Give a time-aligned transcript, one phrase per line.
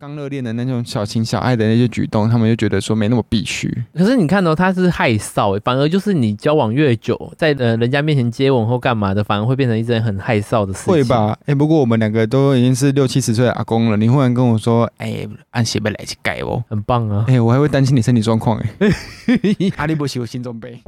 [0.00, 3.70] 刚热恋的那种小情小爱的那些举动，他们就觉得说没那么必须。
[3.92, 10.94] 可是你看到、哦、他是害臊，反而就是你交往越久，在呃人家面前接吻或干嘛的，反而会变成一件很害臊的事情。
[10.94, 11.36] 会吧？
[11.40, 17.26] 哎、欸，不过我们两个都已经是六七十岁的阿公了，你忽然跟我说，哎、欸，按写本来去改哦，很棒啊！
[17.28, 18.70] 哎、欸，我还会担心你身体状况哎。
[19.76, 20.80] 阿里伯西，我心中悲。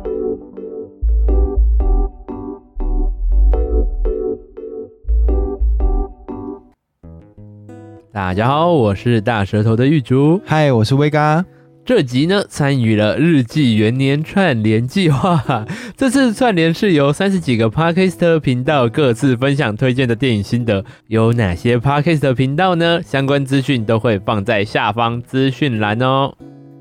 [8.12, 10.38] 大家好，我是大舌头的玉竹。
[10.44, 11.42] 嗨，我是威嘎。
[11.82, 15.64] 这集呢，参与了日记元年串联计划。
[15.96, 20.84] 这次串联是由三十几个 Podcast 频道各自分享推荐的电影心得。
[21.06, 23.00] 有哪些 Podcast 频道呢？
[23.02, 26.34] 相关资讯都会放在下方资讯栏哦。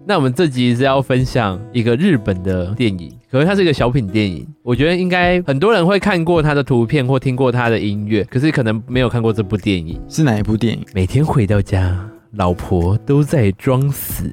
[0.05, 4.45] 那我们这集是要分享一个日本的电影，可是它是一个小品电影。
[4.61, 9.97] 我觉得应该很多人会看过它的图片或听过它的音乐，可是可能没有看过这部电影。
[10.09, 10.85] 是哪一部电影？
[10.93, 12.10] 每天回到家。
[12.37, 14.23] 老婆都在装死，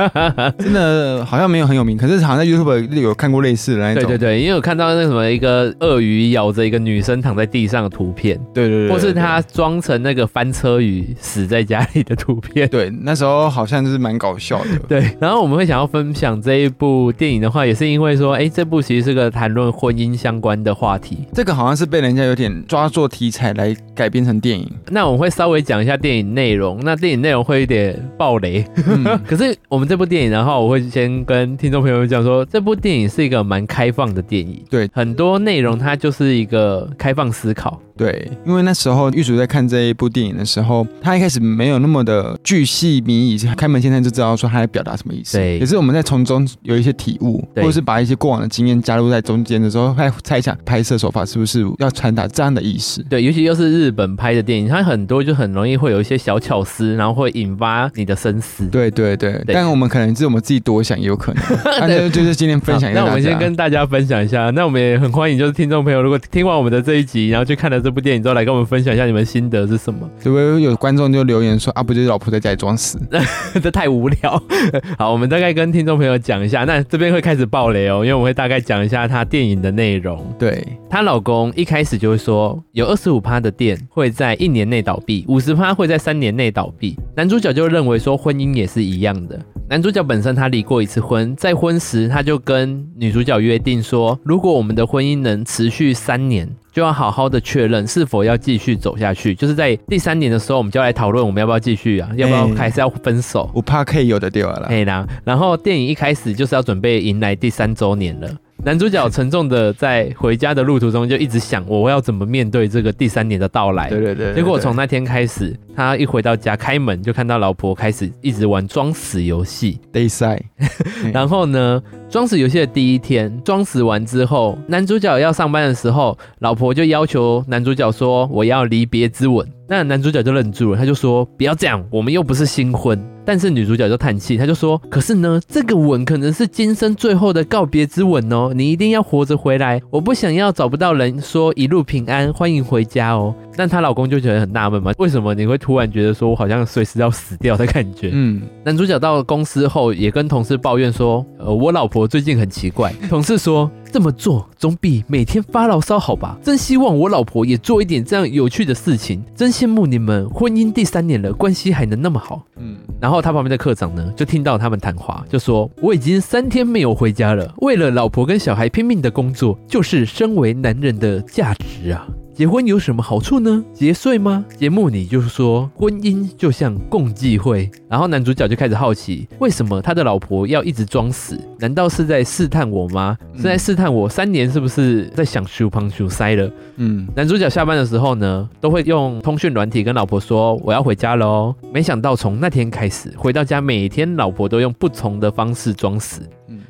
[0.58, 4.04] 真的好像没有很有名，可是好像在 YouTube 有看过类似的那种。
[4.04, 12.66] 对对对，因为我看到那什么一个鳄鱼咬着一个女生躺在地上的图片，对对对，或是他装成那个翻车鱼死在家里的图片。
[12.70, 14.78] 对，那时候好像就是蛮搞笑的。
[14.88, 21.18] 对，然后我们会想要分享这一部电影的话，也是因为说，哎，这部其实是个谈论婚姻相关的话题。
[21.34, 24.66] 这个好像是被人家有点抓作题材来改编成电影。
[24.88, 26.80] 那我们会稍微讲一下电影内容。
[26.82, 27.44] 那电影内容。
[27.44, 37.78] 会有点暴雷，嗯、 可是我们这部电影，然后我会先跟听众朋友们讲说，这部电影是一个蛮开放的电影，对，很多内容它就是一个开放思考。
[37.96, 45.38] 对，因为那时候玉主在看这一部电影的时候，他一开始没有那么的巨细靡遗，开门见山就知道说他在表达什么意思。
[45.38, 53.02] 对，可是我们在从中有一些体悟，或者是把一些过往的经验加入在中间的时候，会猜想拍摄手法是不是要传达这样的意思。
[53.04, 58.66] 对，尤其又是日本拍的电影，它很多就很容易会有一些小巧思，然后会引发你的深思。
[58.66, 61.44] 对对对，对但我们可能是我们自己多想也有可能。
[61.80, 63.00] 那就就是今天分享一下。
[63.00, 68.64] 那我们先跟大家分享一下，那我们也很欢迎就是听众朋友，如果听完我们的这一集，然后去看了这部电影之后来跟我们。
[68.64, 70.08] 分享一下你们心得是什么？
[70.22, 70.62] 对不对？
[70.62, 72.98] 有观众就留言说啊，不就是老婆在家里装死？
[73.62, 74.42] 这太无聊。
[74.98, 80.24] 好，我们大概跟听众朋友讲一下，那这边会开始爆雷哦，因为我会大概讲一下她电影的内容。
[80.38, 86.96] 对，她老公一开始就会说，有二十五趴的店会在一年内倒闭，五十趴会在三年内倒闭。
[87.14, 89.38] 男主角就认为说，婚姻也是一样的。
[89.68, 96.48] 男主角本身他离过一次婚，在婚时他就跟女主角约定说，如果我们的婚姻能持续三年。
[96.74, 103.48] 就要好好的确认是否要继续走下去，就是在第三年的时候，我们就要来讨论我们要不要继续啊，要不要还是要分手？
[103.54, 104.66] 我怕可以有的掉了。
[104.66, 105.06] 可以啦。
[105.22, 108.28] 然后电影一开始就是要准备迎来第三周年了。
[108.64, 113.90] 男主角沉重的在回家的路途中就一直想，我要怎么面对这个第三年的到来？
[113.90, 114.34] 对对对，对。
[114.36, 119.78] 结果从那天开始，他一回到家开门就看到老婆开始一直玩装死游戏。
[119.92, 120.40] Day side。
[121.12, 148.10] 然后呢，装死游戏的第一天，装死完之后，男主角要上班的时候，老婆就要求男主角说：“我要离别之吻。”那男主角就愣住了，他就说：“不要这样，我们又不是新婚。”但是女主角就叹气，她就说：“可是呢，这个吻可能是今生最后的告别之吻哦，你一定要活着回来，我不想要找不到人说一路平安，欢迎回家哦。”但她老公就觉得很纳闷嘛，为什么你会突然觉得说我好像随时要死掉的感觉？
[148.12, 153.70] 嗯，男主角到了公司后也跟同事抱怨说：“呃，我老婆最近很奇怪。”同事说。
[153.94, 156.36] 这么做总比每天发牢骚好吧？
[156.42, 159.22] 真希望我老婆也做一点这样有趣的事情。
[159.36, 162.42] 真羡慕你们婚姻第三年了，关系还能那么好。
[162.56, 173.64] 嗯，然后他旁边的课长呢，就听到他们谈话，就说：“我已经三天没有回家了，为了老婆跟小孩拼命的工作，就是身为男人的价值啊。”结婚有什么好处呢？
[173.72, 174.44] 节税吗？
[174.58, 177.70] 节目里就是说，婚姻就像共济会。
[177.88, 181.38] 然后男主角就开始好奇，为什么他的老婆要一直装死？
[181.60, 183.16] 难道是在试探我吗？
[183.36, 186.50] 是在试探我三年是不是在想修胖修塞了？
[186.74, 191.54] 嗯，男主角下班的时候呢，都会用通讯软体跟老婆说我要回家喽。
[191.72, 196.28] 没想到从那天开始，回到家每天老婆都用不同的方式装死。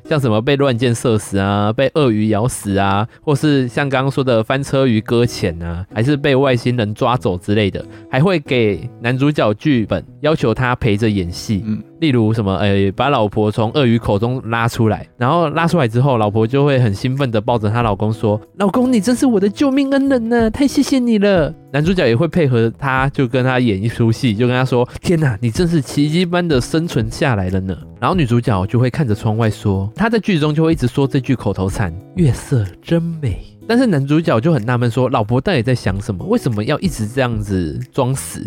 [0.08, 11.64] 像什么被乱箭射死啊，被鳄鱼咬死啊，或是像刚刚说的翻车鱼搁浅啊，还是被外星人抓走之类的，还会给男主角剧本，要求他陪着演戏。
[12.04, 36.24] 例如什么，哎、把老婆从鳄鱼口中拉出来，然后拉出来之后，老婆就会很兴奋的抱着她老公说：“老公，你真是我的救命恩人呢，太谢谢你了。”男主角也会配合她，就跟他演一出戏，就跟他说：“天哪，你真是奇迹般的生存下来了呢。”然后女主角就会看着窗外说：“她在剧中就会一直说这句口头禅：‘月色真美。’”但是男主角就很纳闷说，老婆到底在想什么？
[36.26, 38.46] 为什么要一直这样子装死？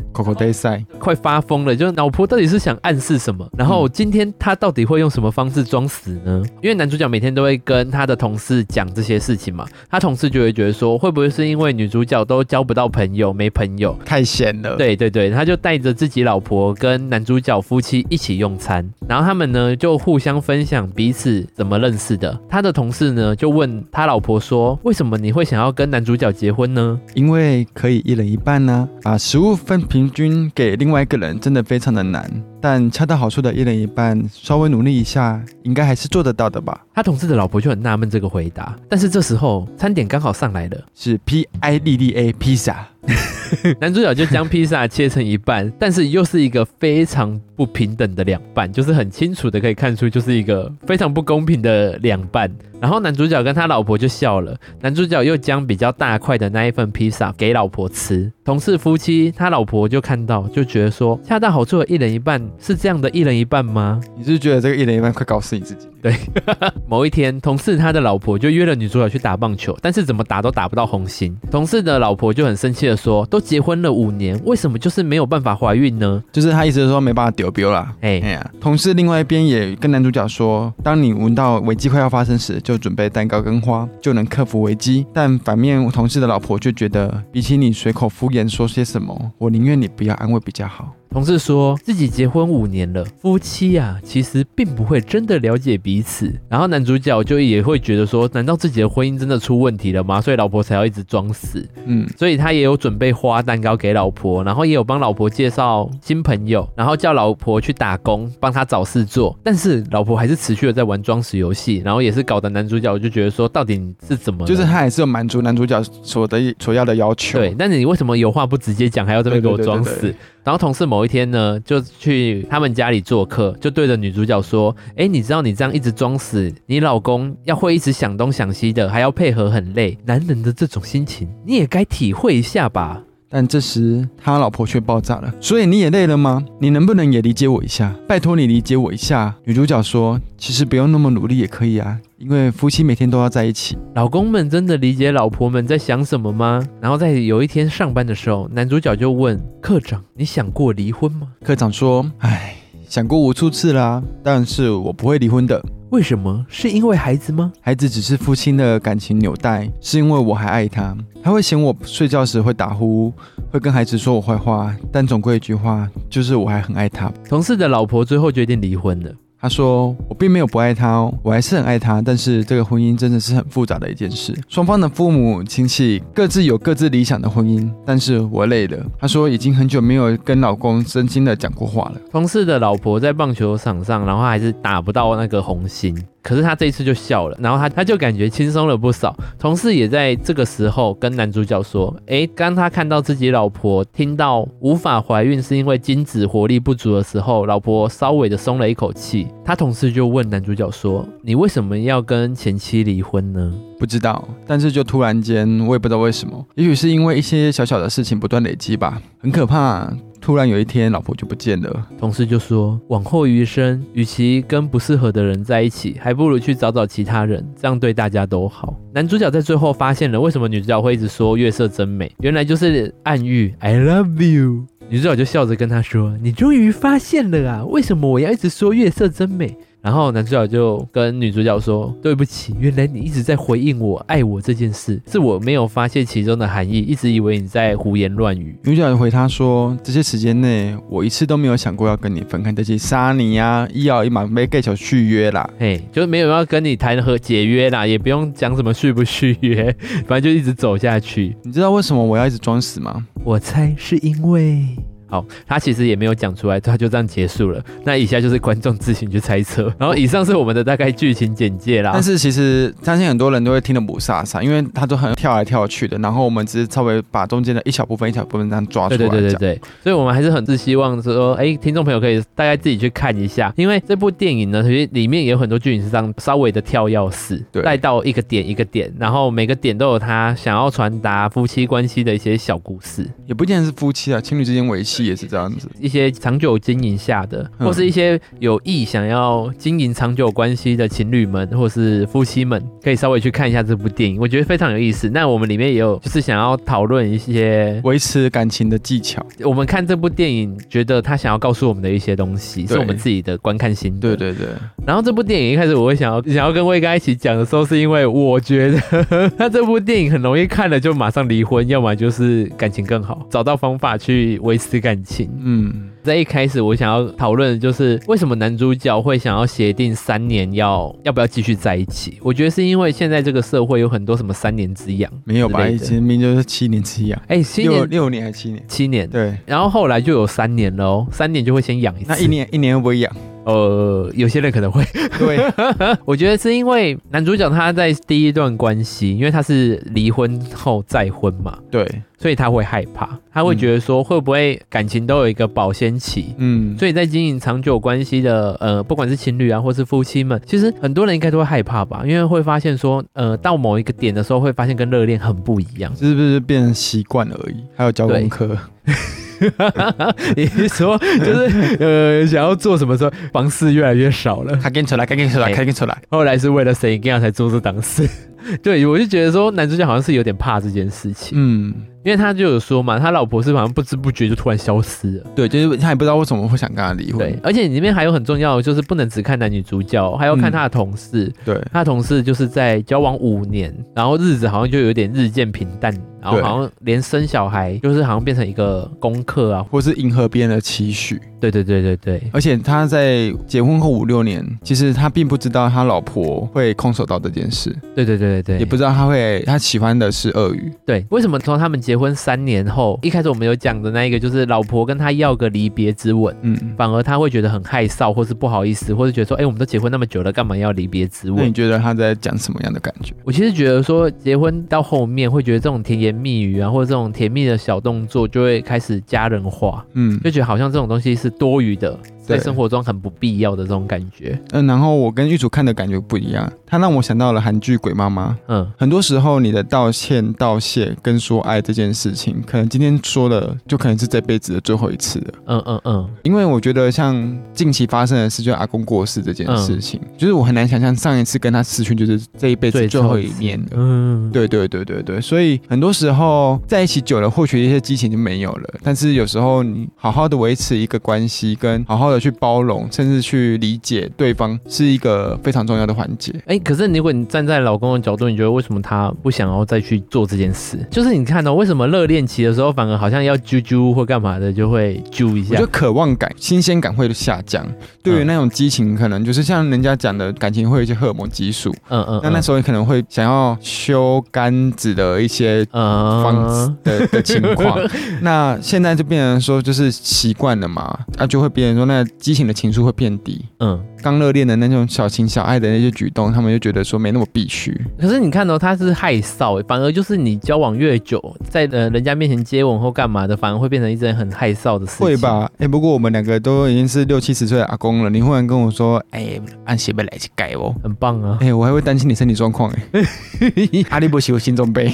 [1.00, 1.75] 快发疯了！
[1.75, 3.48] 就老婆到底是想暗示什么？
[3.58, 6.44] 然后今天他到底会用什么方式装死呢？
[6.62, 14.75] 因为男主角每天都会跟他的同事讲这些事情嘛，他同事就会觉得说，会不会是因为女主角都交不到朋友，没朋友，太闲了？
[14.75, 22.40] 对对对，他就带着自己老婆跟男主角夫妻一起用餐，然后他们呢就互相分享彼此怎么认识的。
[22.50, 27.00] 他的同事呢就问他老婆说，为什么么你会想要跟男主角结婚呢？
[27.13, 32.30] 因为可以一人一半呢、啊，把食物分平均给另外一个人真的非常的难。
[32.59, 36.86] 但恰到好处的一人一半，稍微努力一下，应该还是做得到的吧？
[36.94, 38.75] 他同事的老婆就很纳闷这个回答。
[38.89, 42.88] 但是这时候餐点刚好上来了，是 P I L L A 披萨。
[43.80, 52.51] 男主角就将披萨切成一半，但是又是一个非常不平等的两半，就是很清楚的可以看出，就是一个非常不公平的两半。
[52.81, 58.30] 然后男主角跟他老婆就笑了，男主角又将比较大块的那一份披萨给老婆吃。
[58.47, 63.99] 同事夫妻他老婆就看到，就觉得说，恰到好处的一人一半是这样的一人一半吗？
[64.17, 65.85] 你是觉得这个一人一半快搞死你自己？
[66.01, 66.15] 对，
[66.88, 71.38] 某一天，同事他的老婆就约了女主角去打棒球，但是怎么打都打不到红心。
[71.51, 77.94] 同事的老婆就很生气的说：“都结婚了五年，为什么就是没有办法怀孕呢？”就是他意思是说没办法丢标啦。
[77.99, 90.94] 哎哎呀，同事另外一边也跟男主角说：“当你闻到危机快要发生时，就准备蛋糕跟花，就能克服危机。”但反面同事的老婆就觉得，比起你随口敷衍说些什么，我宁愿你不要安慰比较好。
[91.09, 96.33] 同事说自己结婚五年了，夫妻啊，其实并不会真的了解彼此。
[96.48, 100.21] 然后男主角就也会觉得说，难道自己的婚姻真的出问题了吗？
[100.21, 101.68] 所以老婆才要一直装死。
[101.86, 109.38] 嗯，所以他也有准备花蛋糕给老婆，然后也有帮老婆介绍新朋友，然后叫老婆去打工，帮他找事做。
[109.44, 114.45] 但是老婆还是持续的在玩装死游戏，然后也是搞得男主角就觉得说，到底你是怎么？
[114.45, 117.39] 就是他还是有满足男主角所的所要的要求。
[117.39, 120.13] 对，但是你为什么有话不直接讲，还要这边给我装死？
[120.47, 129.97] 然后同事某一天呢，就去他们家里做客，就对着女主角说：“哎，你知道你这样一直装死，你老公要会一直想东想西的，还要配合很累。
[130.05, 136.45] 男人的这种心情，你也该体会一下吧。”但这时他老婆却爆炸了，所以你也累了吗？
[136.61, 137.94] 你能不能也理解我一下？
[138.07, 139.35] 拜托你理解我一下。
[139.44, 146.68] 女主角说：“其实不用那么努力也可以啊。”因为夫妻每天都要在一起，老公们真的理解老婆们在想什么吗？
[146.81, 152.56] 然后在有一天上班的时候，男主角就问科长：“你想过离婚吗？”科长说：“唉，
[152.90, 155.64] 想过无数次啦，但是我不会离婚的。
[155.92, 156.44] 为什么？
[156.50, 157.54] 是因为孩子吗？
[157.62, 160.98] 孩子只是夫妻的感情纽带，是因为我还爱他。
[161.22, 163.14] 他会嫌我睡觉时会打呼，
[163.52, 169.14] 会跟孩子说我坏话，但总归一句话，就是我还很爱他。”同事的老婆最后决定离婚了。
[169.39, 172.01] 他说：“我并没有不爱他哦，我还是很爱他。
[172.01, 174.36] 但是这个婚姻真的是很复杂的一件事。
[174.50, 185.95] 双方的父母亲戚各自有各自理想的婚姻，但是我累了。”他说：“已经很久没有跟老公真心的讲过话了。”同事的老婆在棒球场上，然后还是打不到那个红心。
[186.27, 189.15] 可是他这一次就笑了，然后他他就感觉轻松了不少。
[189.39, 209.89] 同事也在这个时候跟男主角说：“诶，当他看到自己老婆听到无法怀孕是因为精子活力不足的时候，老婆稍微的松了一口气。”他同事就问男主角说：“你为什么要跟前妻离婚呢？”不知道，但是就突然间，我也不知道为什么，也许是因为一些小小的事情不断累积吧，很可怕。
[210.27, 211.88] 突然有一天，老婆就不见了。
[211.97, 224.66] 同事就说：“往后余生，与其跟不适合的人在一起，还不如去找找其他人，这样对大家都好。”男主角在最后发现了为什么女主角会一直说月色真美，原来就是暗喻 “I love you”。
[224.90, 249.74] 女主角就笑着跟他说：“你终于发现了啊，为什么我要一直说月色真美？”然后男主角就跟女主角说：“对不起，原来你一直在回应我爱我这件事，是我没有发现其中的含义，一直以为你在胡言乱语。”女主角回他说：“这些时间内，我一次都没有想过要跟你分开，这些杀你呀，一咬一马没盖小续约啦，嘿，就是没有要跟你谈和解约啦，也不用讲什么续不续约，
[250.06, 251.38] 反正就一直走下去。
[251.44, 253.06] 你知道为什么我要一直装死吗？
[253.24, 254.66] 我猜是因为……”
[255.07, 257.64] 好，他其实也没有讲出来，他就这样结束了。
[257.83, 259.73] 那以下就是观众自行去猜测。
[259.78, 261.92] 然后以上是我们的大概剧情简介啦。
[261.94, 265.97] 但是其实相信很多人都会听得不飒飒，因为他都很跳来跳去的。
[265.99, 268.97] 然后我们只是稍微把中间的一小部分、一小部分这样抓出来。
[268.97, 269.61] 对对对对对。
[269.83, 283.07] 所以我们还是很是希望说，哎，听众朋友可以大概自己去看一下，因为这部电影呢，其实里面也有很多剧情是这样稍微的跳钥式，带到一个点一个点，然后每个点都有他想要传达夫妻关系的一些小故事。
[283.26, 284.96] 也不见得是夫妻啊，情侣之间维系。
[284.97, 295.09] 戏也是这样子，一些长久经营下的，或是一些有意想要经营长久关系的情侣们，或是夫妻们，可以稍微去看一下这部电影，我觉得非常有意思。
[295.09, 299.25] 那我们里面也有就是想要讨论一些维持感情的技巧。
[299.44, 304.16] 我们看这部电影，觉得他想要告诉我们的一些东西，是我们自己的观看心得。
[304.16, 304.47] 对对对。
[304.85, 308.80] 然后这部电影一开始我会想要想要跟威哥一起讲的时候，是因为我觉得
[309.37, 315.29] 他这部电影很容易看了就马上离婚，要么就是感情更好，找到方法去维持感情。
[315.41, 315.89] 嗯。
[316.03, 322.17] 在一开始，我想要讨论的就是为什么男主角会想要协定三年要要不要继续在一起？
[322.21, 325.67] 我觉得是因为现在这个社会有很多什么三年之痒，没有吧？
[325.67, 327.21] 以前明明就是七年之痒。
[327.27, 328.63] 哎、欸，六六年还是七年？
[328.69, 329.09] 七年。
[329.09, 329.35] 对。
[329.45, 332.09] 然后后来就有三年了哦，三年就会先养一次。
[332.09, 333.13] 那一年一年会不会痒？
[333.47, 334.83] 呃，有些人可能会。
[335.18, 335.39] 对，
[336.06, 341.57] 我觉得是因为男主角他在第一段关系，因为他是离婚后再婚嘛。
[341.71, 341.87] 对。
[342.19, 357.57] 所以他会害怕，他会觉得说会不会感情都有一个保鲜期，嗯，所以在经营长久关系的呃，不管是情侣啊，或是夫妻们，其实很多人应该都会害怕吧，因为会发现说，呃，到某一个点的时候，会发现跟热恋很不一样，是不是变成习惯而已？
[357.75, 358.57] 还有交功课，
[360.35, 368.07] 你说就是呃，想要做什么时候，房事越来越少了，赶紧出来，赶紧出来，赶紧出来，后来是为了谁这样才做这档事？
[368.63, 371.73] 对，我就觉得说男主角好像是有点怕这件事情，嗯。
[372.03, 375.25] 因为他就有说嘛，他老婆是好像不知不觉就突然消失了。
[375.35, 377.19] 对，就是他也不知道为什么会想跟他离婚。
[377.19, 381.25] 对，而且里面还有很重要的，就是不能只看男女主角，还要看他的同事。
[381.25, 385.94] 嗯、对，他的同事就是在交往五年，然后日子好像就有点日渐平淡，
[386.34, 391.19] 然后好像连生小孩就是好像变成一个功课啊，或是迎合别人的期许。
[391.40, 392.24] 对对对对对。
[392.34, 397.69] 而且他在结婚后五六年，其实他并不知道他老婆会空手道这件事。
[397.96, 400.72] 对对对对对，也不知道他会他喜欢的是鳄鱼。
[400.86, 403.00] 对，为什么从他们结婚三年后？
[403.04, 411.38] 一开始我们有讲的那一个，就是老婆跟他要个离别之吻，嗯，反而他会觉得很害臊，或是不好意思，或是觉得说，哎、欸，我们都结婚那么久了，干嘛要离别之吻？
[411.38, 413.14] 那你觉得他在讲什么样的感觉？
[413.24, 421.97] 我其实觉得说，结婚到后面会觉得这种甜言蜜语啊，或者这种甜蜜的小动作，就会开始家人化，嗯，就觉得好像这种东西是多余的。
[422.28, 424.40] 在生活中很不必要的这种感觉。
[424.52, 428.31] 嗯，然后我跟玉主看的感觉不一样，他让我想到了韩剧《鬼妈妈》。
[428.48, 435.34] 嗯，很多时候你的道歉、道谢跟说爱这件事情，可能今天说的就可能是这辈子的最后一次了。
[435.46, 436.10] 嗯嗯嗯。
[436.24, 437.16] 因为我觉得像
[437.54, 443.72] 近期发生的事，就阿公过世这件事情，嗯、就是我很难想象上一次跟他失讯就是这一辈子最后一面的。
[443.76, 445.22] 嗯，对对对对对。
[445.22, 448.74] 所以很多时候在一起久了，或许一些激情就没有了。
[448.84, 452.17] 但是有时候你好好的维持一个关系，跟好好的。
[452.19, 456.31] 去包容，甚至去理解对方，是一个非常重要的环节。
[456.45, 460.78] 哎、欸，可是如果你站在老公的角度，你觉得为什么他不想要再去做这件事？
[460.90, 465.50] 就是你看到、喔、为什么热恋期的时候，反而好像要啾啾或干嘛的，就会啾一下？
[465.52, 467.66] 我觉得渴望感、新鲜感会下降。
[468.02, 471.74] 对于那种激情，可能就是像人家讲的感情会有一些荷尔蒙激素。
[471.90, 472.19] 嗯嗯。
[472.24, 477.78] 那那时候你可能会想要修杆子的一些方式的、嗯、的情况。
[478.21, 482.06] 那现在就变成说，就是习惯了嘛，那、啊、就会变成说那。
[482.18, 487.80] 激情的情愫会变低，嗯，刚热恋的那种小情小爱的那些举动，他们就觉得说没那么必须。
[487.99, 495.06] 可是你看到、哦、他是害臊，反而就是你交往越久，在呃人家面前接吻或干嘛的，反而会变成一件很害臊的事情。
[495.06, 495.49] 会吧？
[495.54, 501.37] 哎、欸，不过我们两个都已经是六七十岁的阿公了，你忽然跟我说，哎、欸，按鞋背来去改哦，很棒啊！
[501.42, 503.04] 哎、欸，我还会担心你身体状况哎。
[503.90, 504.92] 阿力不喜我心中悲，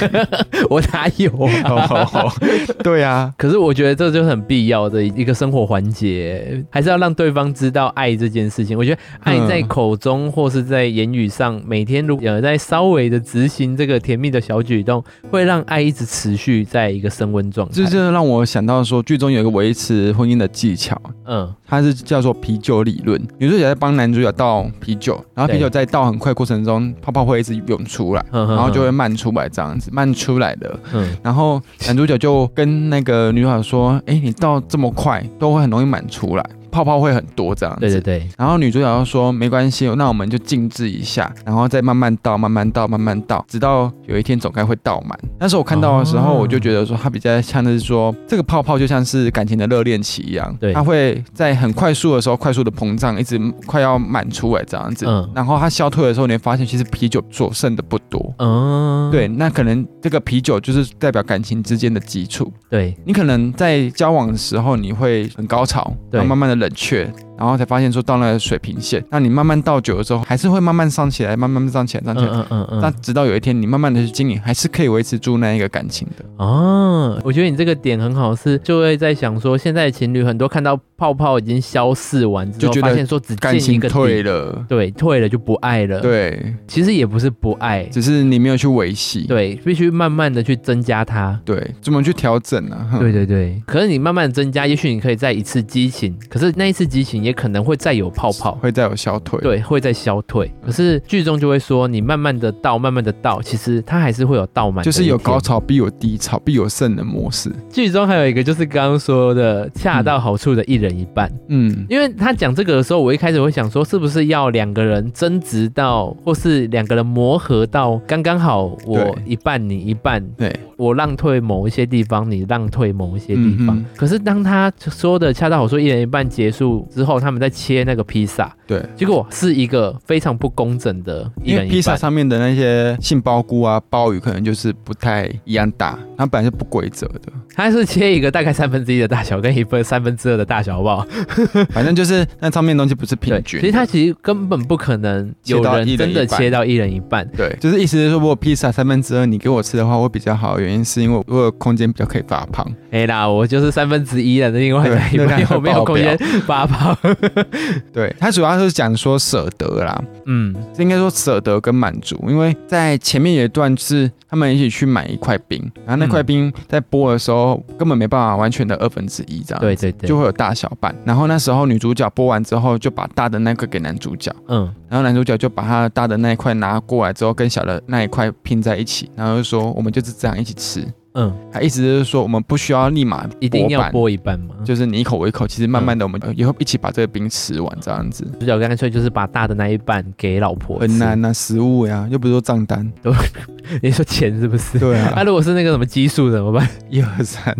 [0.70, 1.62] 我哪有啊？
[1.68, 2.36] 好好好
[2.82, 6.33] 对啊，可是我觉得这就是很必要的一个生活环节。
[6.70, 8.76] 还是要让对方知道爱这件事情。
[8.76, 17.74] 我觉得爱在口中或是在言语上，每天如果在稍微的执行这个甜蜜的小举动，会让爱一直持续在一个升温状态。
[17.74, 23.20] 这就让我想到说，剧中有一个维持婚姻的技巧，嗯，它是叫做啤酒理论。
[23.38, 30.78] 女主角在帮男主角倒啤酒，然后啤酒在倒很快过程中，泡泡会一直涌出来，然后就会漫出来这样子，漫出来的。
[30.92, 36.63] 嗯，然后男主角就跟那个女主角说：“哎，你倒这么快，都会很容易满出出来。
[36.74, 38.28] 泡泡会很多这样子，对对对。
[38.36, 55.06] 然后女主角就说：“没关系，那我们就静置一下，然后再慢慢倒，慢慢倒，慢慢倒，直到有一天总该会倒满。”但是我看到的时候，我就觉得说，它比较像的是说，这个泡泡就像是感情的热恋期一样，对，它会在很快速的时候快速的膨胀，一直快要满出来这样子。
[55.06, 55.30] 嗯。
[55.32, 58.34] 然后它消退的时候，你会发现其实啤酒所剩的不多。
[58.38, 59.08] 嗯。
[59.12, 62.52] 对，那可能这个啤酒就是代表感情之间的基础。
[62.68, 62.96] 对。
[63.04, 66.63] 你可能在交往的时候，你会很高潮，然后慢慢的。
[66.64, 67.06] 冷却，
[67.38, 69.04] 然后才发现说到那个水平线。
[69.10, 72.30] 那你慢慢倒久了之后，还是会慢慢上起来，慢慢上起来，上起来。
[72.30, 72.80] 嗯嗯嗯。
[72.80, 76.24] 那直到有一天你慢慢的去经营，还是可以维持住那一个感情的。
[76.36, 86.00] 哦，我觉得你这个点很好，是就会在想说，现在的情侣很多看到泡泡已经消逝完之后，就发现说只感情退了，对，退了就不爱了。
[86.00, 89.26] 对，其实也不是不爱，只是你没有去维系。
[89.26, 91.38] 对，必须慢慢的去增加它。
[91.44, 92.88] 对，怎么去调整呢？
[92.98, 93.60] 对对对。
[93.66, 99.40] 可是你慢慢的增加，也许你可以再一次激情，可是那一次激情也可能会再有泡泡，会再有消退。
[99.40, 100.52] 对，会再消退。
[100.64, 107.50] 可是剧中就会说，你慢慢的倒，慢慢的倒，其实它还是会有倒满，就是有高潮必有低潮，必有胜的模式。
[107.70, 111.30] 剧中还有一个就是刚刚说的恰到好处的一人一半。
[111.48, 123.76] 嗯，因为他讲这个的时候，我一开始会想说，是不是要两个人争执到，或是两个人磨合到刚刚好，我一半你一半，对，我让退某一些地方，你让退某一些地方。
[123.76, 131.66] 嗯、可是当他说的恰到好处一人一半结束之后，他们在切那个披萨，对，结果是一个非常不工整的一人一半。
[131.66, 137.20] 因为披萨上面的那些杏鲍菇啊、鲍鱼可能就是不太一样大，它本来是不规则的。
[137.54, 141.06] 它是切一个大概三分之一的大小，跟一份三分之二的大小，好不好？
[141.70, 143.60] 反正就是那上面东西不是平均。
[143.60, 147.26] 其实它其实根本不可能有人真的切到一人一半。
[147.36, 150.58] 对，就是意思是说，如果披萨三分之二你给我吃的话，会比较好。
[150.58, 152.66] 原因是因为我有空间比较可以发胖。
[152.90, 156.16] 哎啦，我就是三分之一的另外一半，我没有空间
[156.46, 156.96] 发胖。
[157.92, 170.94] 对，他主要是讲说舍得啦，嗯，应该说舍得跟满足，因为在前面有一段是他们一起去买一块冰，然后那块冰在剥的时候根本没办法完全的二分之一这样，对对对，就会有大小半。
[171.04, 180.86] 然后那时候女主角剥完之后就把大的那个给男主角，嗯，然后男主角就把他大的那一块拿过来之后跟小的那一块拼在一起，然后就说我们就是这样一起吃。
[181.14, 184.56] 嗯，他意思就是说，我们不需要立马一定要剥一半嘛？
[184.64, 188.26] 就是你一口我一口，其实慢慢的，我们以后一起把这个冰吃完，这样子。
[188.40, 190.80] 主角干脆就是把大的那一半给老婆。
[190.80, 192.92] 很难呐，食物呀，又不是说账单。
[193.82, 194.78] 你说钱是不是？
[194.78, 195.12] 对啊。
[195.14, 196.68] 那如果是那个什么激素怎么办？
[196.90, 197.56] 一二三，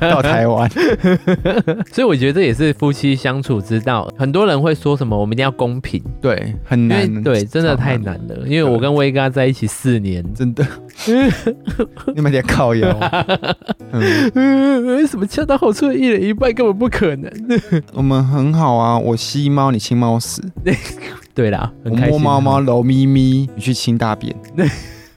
[0.00, 0.68] 到台湾。
[1.90, 4.12] 所以我觉得这也是夫妻相处之道。
[4.18, 6.02] 很多人会说什么，我们一定要公平。
[6.20, 7.22] 对，很难。
[7.22, 8.36] 对，真的太难了。
[8.46, 10.66] 因为我跟威哥在一起四年，真的。
[12.14, 12.66] 你们得靠。
[12.66, 12.96] 好呀，
[13.92, 17.30] 为什么恰到好处的一人一半根本不可能？
[17.92, 20.42] 我们很好啊，我吸猫，你亲猫屎。
[21.32, 24.34] 对啦，我摸猫猫，揉咪咪，你去亲大便。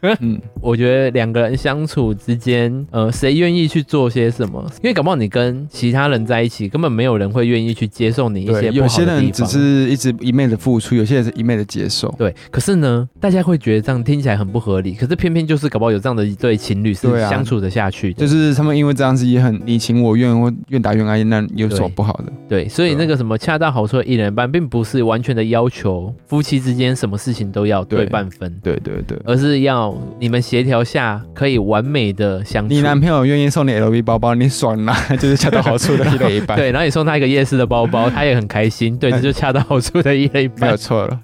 [0.22, 4.64] 嗯，我觉得两个人相处之间，呃，谁愿意去做些什么？
[4.82, 8.84] 因为搞不好你跟其他人在一起，根本没有人会愿意去接受你一些不好的地方。
[8.84, 12.14] 有些人只是一直一昧的付出，有些人是一昧的接受。
[12.18, 14.94] 对，可是呢，大家会觉得这样听起来很不合理。
[14.94, 22.32] 可是偏偏就是搞不好有这样的一对情侣是相处得下去的，就是他们因为这样子也很你情我愿，或愿打愿挨，那有什么不好的？
[22.48, 28.54] 对，对，所以那个什么恰到好处的一人一半，并不是完全的要求夫妻之间什么事情都要对半分。
[28.64, 29.89] 对对对，对，而是要
[30.20, 30.80] 你们协调。
[30.90, 32.74] 下可以完美的相处。
[32.74, 36.58] 你男朋友愿意送你 LV 包包，你爽啦， 就是恰到好处的 一人一半。
[36.58, 38.98] 对，然后你送他一个夜市的包包，他也很开心。
[38.98, 40.62] 对，这就恰到好处的一人一半。
[40.62, 41.20] 没有错了，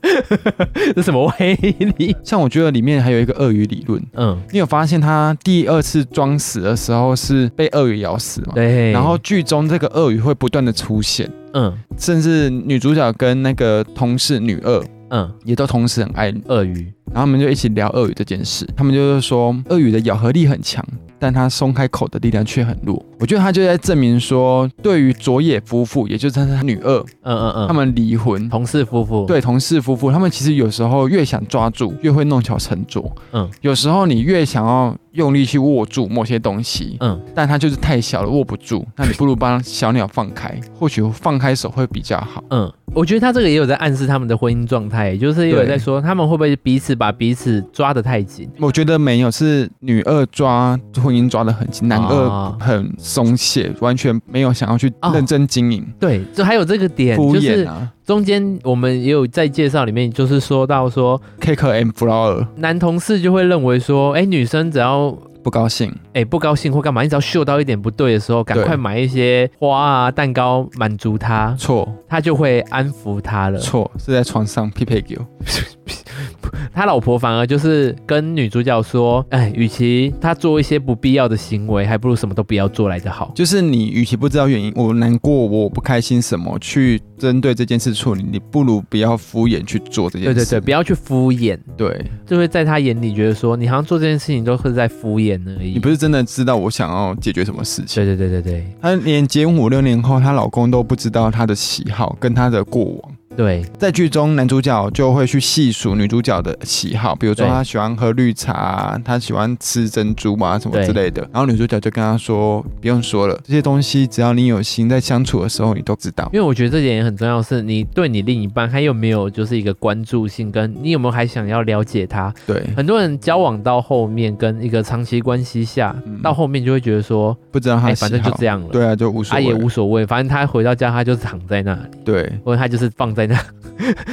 [0.96, 1.54] 这什么威
[1.98, 2.16] 力？
[2.24, 4.00] 像我觉得里面还有一个鳄鱼理论。
[4.14, 8.52] 嗯，你有发现他第二次装死的时候是被鳄鱼咬死吗？
[8.54, 8.92] 对。
[8.92, 11.28] 然后剧中这个鳄鱼会不断的出现。
[11.54, 14.84] 嗯，甚至女主角跟那个同事女二。
[15.12, 18.68] 嗯，也都同时很爱鳄鱼，然后我们就一起聊鳄鱼这件事。
[18.76, 20.86] 他们就是说，鳄鱼的咬合力很强，
[21.20, 23.04] 但它松开口的力量却很弱。
[23.18, 33.10] 我觉得他就在证明说，对于佐野夫妇，也就是他女二，嗯嗯嗯，他们离婚，同事夫妇，对，同事夫妇，他们其实有时候越想抓住，越会弄巧成拙。
[33.32, 38.86] 嗯，有时候你越想要用力去握住某些东西，嗯，但它就是太小了，握不住。
[38.98, 42.44] 那你不如帮小鸟放开， 或许放开手会比较好。
[42.50, 48.50] 嗯，我觉得他这个也有在暗示他们的婚姻状态，也就是也有在说他们会不会彼此把彼此抓得太紧。
[48.60, 52.96] 我觉得没有，是女二抓婚姻抓得很紧，男二很。
[52.98, 55.82] 松懈，完全没有想要去认真经营。
[55.82, 55.94] 哦。
[56.00, 57.92] 对，就还有这个点，敷衍啊。
[58.06, 65.12] 中间我们也有在介绍里面，就是说到说，cake and flower，男同事就会认为说，哎，女生只要
[65.44, 71.56] 不高兴，哎，不高兴或干嘛，你只要嗅到一点不对的时候，赶快买一些花啊、蛋糕满足他。
[71.58, 73.60] 错，他就会安抚他了。
[73.60, 75.26] 错，是在床上匹配给我。
[76.74, 83.32] 他老婆反而就是跟女主角说，哎，与其他做一些不必要的行为，还不如什么都不要做来得好。
[83.36, 90.34] 就是你与其不知道原因，我难过，我不开心什么，去针对这件事处理，你不如不要敷衍去做这件事。
[90.34, 91.58] 对对对，不要去敷衍。
[91.78, 95.74] 对，就会在他眼里觉得说，你好像做这件事情都是在敷衍而已。
[95.74, 98.04] 你不是真的知道我想要解决什么事情。
[98.04, 103.15] 对对对对对，她连结婚五六年后，她老公都不知道她的喜好跟她的过往。
[103.36, 111.22] 对，在剧中男主角就会去细数女主角的喜好，比如说他喜欢喝绿茶，他喜欢吃珍珠啊什么之类的。
[111.34, 122.34] 然后女主角就跟他说：“不用说了，这些东西只要你有心，在相处的时候你都知道。”因为我觉得这点也很重要，是你对你另一半还有没有就是一个关注性，跟你有没有还想要了解他。
[122.48, 128.68] 对，很多人交往到后面，跟一个长期关系下，嗯、到后面就会觉得说不知道他、欸，反正就这样了。
[128.72, 131.82] 对啊，就无所谓，他也无所谓，反正他回到家他就躺在那里。
[132.06, 133.40] 对，或者他就是放在那。